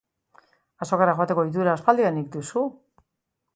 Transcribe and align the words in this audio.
Azokara 0.85 1.13
joateko 1.19 1.45
ohitura 1.47 1.75
aspaldidanik 1.79 2.35
duzu? 2.39 2.67